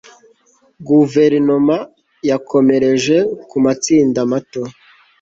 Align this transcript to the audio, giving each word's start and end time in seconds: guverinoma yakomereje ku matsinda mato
guverinoma 0.87 1.77
yakomereje 2.29 3.17
ku 3.49 3.57
matsinda 3.63 4.19
mato 4.31 4.63